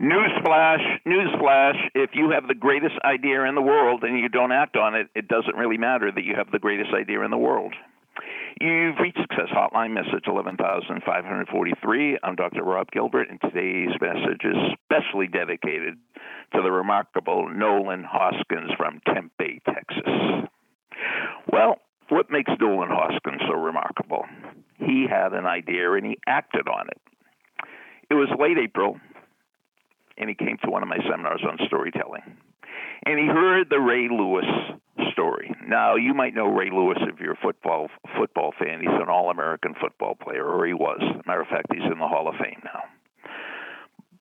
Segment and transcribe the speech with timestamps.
[0.00, 4.76] Newsflash, newsflash, if you have the greatest idea in the world and you don't act
[4.76, 7.74] on it, it doesn't really matter that you have the greatest idea in the world.
[8.60, 12.18] You've reached Success Hotline message 11543.
[12.22, 12.62] I'm Dr.
[12.62, 15.98] Rob Gilbert, and today's message is specially dedicated
[16.54, 20.48] to the remarkable Nolan Hoskins from Tempe, Texas.
[21.52, 21.76] Well,
[22.08, 24.24] what makes Nolan Hoskins so remarkable?
[24.78, 27.00] He had an idea and he acted on it.
[28.08, 28.98] It was late April,
[30.18, 32.22] and he came to one of my seminars on storytelling.
[33.06, 34.46] And he heard the Ray Lewis
[35.12, 35.54] story.
[35.66, 38.80] Now, you might know Ray Lewis if you're a football football fan.
[38.80, 41.00] He's an All-American football player, or he was.
[41.26, 42.82] Matter of fact, he's in the Hall of Fame now.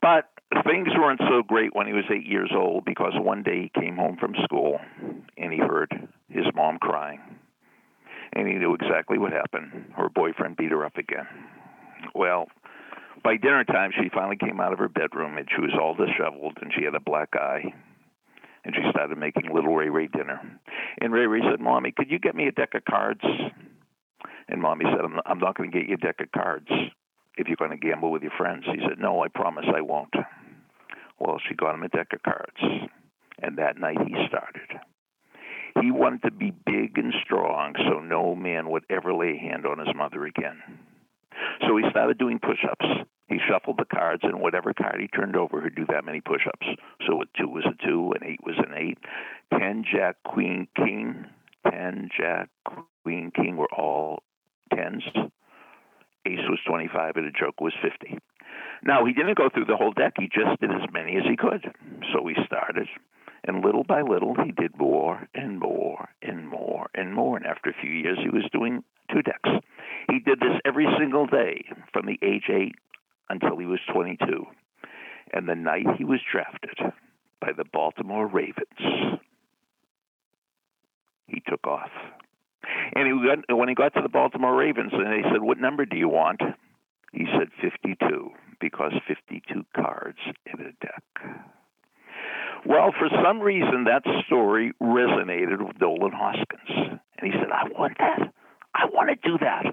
[0.02, 0.30] But
[0.66, 3.96] things weren't so great when he was eight years old because one day he came
[3.96, 4.80] home from school
[5.38, 5.91] and he heard
[6.30, 7.20] his mom crying.
[8.34, 9.94] And he knew exactly what happened.
[9.96, 11.27] Her boyfriend beat her up again.
[12.13, 12.48] Well,
[13.23, 16.58] by dinner time, she finally came out of her bedroom and she was all disheveled
[16.62, 17.73] and she had a black eye.
[18.66, 20.40] And she started making little Ray Ray dinner.
[21.01, 23.21] And Ray Ray said, Mommy, could you get me a deck of cards?
[24.48, 26.70] And Mommy said, I'm not, I'm not going to get you a deck of cards
[27.35, 28.63] if you're going to gamble with your friends.
[28.65, 30.13] He said, No, I promise I won't.
[31.20, 32.90] Well, she got him a deck of cards.
[33.41, 34.79] And that night he started.
[35.82, 39.66] He wanted to be big and strong so no man would ever lay a hand
[39.66, 40.62] on his mother again.
[41.68, 42.86] So he started doing push ups.
[43.28, 46.46] He shuffled the cards, and whatever card he turned over, he'd do that many push
[46.48, 46.68] ups.
[47.08, 48.98] So a two was a two, an eight was an eight.
[49.58, 51.26] Ten, jack, queen, king.
[51.70, 52.50] Ten, jack,
[53.04, 54.24] queen, king were all
[54.74, 55.04] tens.
[56.26, 58.18] Ace was 25, and a joker was 50.
[58.84, 61.38] Now, he didn't go through the whole deck, he just did as many as he
[61.38, 61.74] could.
[62.14, 62.88] So he started,
[63.46, 67.38] and little by little, he did more and more and more and more.
[67.38, 69.50] And after a few years, he was doing two decks.
[70.14, 72.75] He did this every single day from the age eight
[73.30, 74.46] until he was 22.
[75.34, 76.78] And the night he was drafted
[77.42, 79.19] by the Baltimore Ravens,
[81.25, 81.90] he took off.
[82.96, 85.97] And he when he got to the Baltimore Ravens, and they said, What number do
[85.97, 86.41] you want?
[87.12, 88.29] He said 52,
[88.62, 91.03] because 52 cards in a deck.
[92.68, 97.00] Well, for some reason, that story resonated with Nolan Hoskins.
[97.18, 98.31] And he said, I want that.
[98.75, 99.66] I want to do that.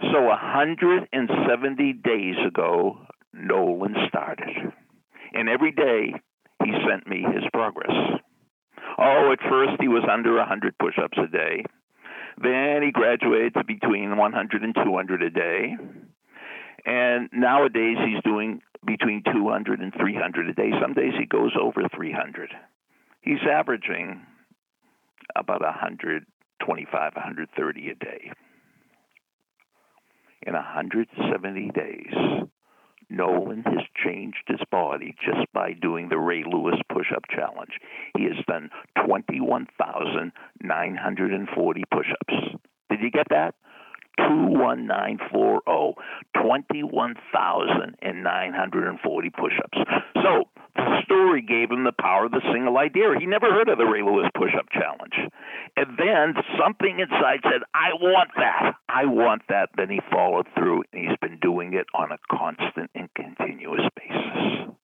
[0.00, 2.98] So 170 days ago,
[3.32, 4.72] Nolan started.
[5.32, 6.14] And every day
[6.64, 7.90] he sent me his progress.
[8.96, 11.64] Oh, at first he was under 100 push ups a day.
[12.40, 15.76] Then he graduated to between 100 and 200 a day.
[16.86, 20.70] And nowadays he's doing between 200 and 300 a day.
[20.80, 22.50] Some days he goes over 300.
[23.20, 24.22] He's averaging
[25.34, 28.32] about 125, 130 a day
[30.48, 32.14] in 170 days,
[33.10, 37.78] Nolan has changed his body just by doing the Ray Lewis push up challenge.
[38.16, 38.70] He has done
[39.06, 42.34] 21,940 push ups.
[42.90, 43.54] Did you get that?
[44.18, 45.94] 21940,
[46.42, 49.78] 21,940 push ups.
[50.22, 50.48] So
[50.78, 53.14] the story gave him the power of the single idea.
[53.18, 55.14] He never heard of the Ray Lewis push up challenge.
[55.76, 58.74] And then something inside said, I want that.
[58.88, 59.70] I want that.
[59.76, 64.74] Then he followed through and he's been doing it on a constant and continuous basis.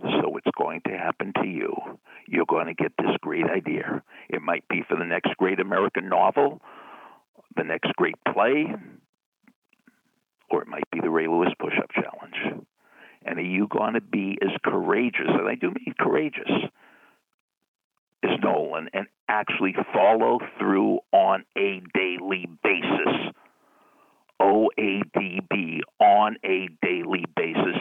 [0.00, 1.74] So it's going to happen to you.
[2.26, 4.02] You're going to get this great idea.
[4.30, 6.62] It might be for the next great American novel,
[7.56, 8.74] the next great play,
[10.50, 12.64] or it might be the Ray Lewis push up challenge.
[13.24, 16.50] And are you going to be as courageous, and I do mean courageous,
[18.22, 23.34] as Nolan, and actually follow through on a daily basis?
[24.40, 27.76] O A D B, on a daily basis.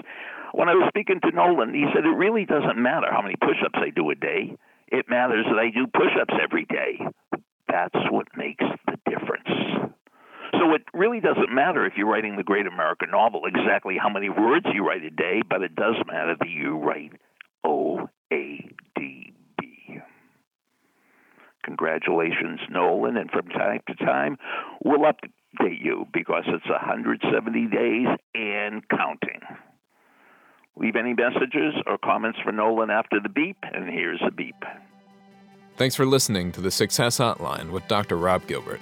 [0.53, 3.63] When I was speaking to Nolan, he said it really doesn't matter how many push
[3.65, 4.57] ups I do a day.
[4.89, 6.99] It matters that I do push ups every day.
[7.69, 9.68] That's what makes the difference.
[10.59, 14.29] So it really doesn't matter if you're writing the great American novel exactly how many
[14.29, 17.13] words you write a day, but it does matter that you write
[17.63, 19.99] O A D B.
[21.63, 24.37] Congratulations, Nolan, and from time to time
[24.83, 29.41] we'll update you because it's 170 days and counting.
[30.75, 34.55] Leave any messages or comments for Nolan after the beep, and here's the beep.
[35.77, 38.17] Thanks for listening to the Success Hotline with Dr.
[38.17, 38.81] Rob Gilbert